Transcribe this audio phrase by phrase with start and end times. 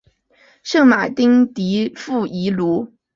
[0.63, 2.91] 圣马丁迪富伊卢。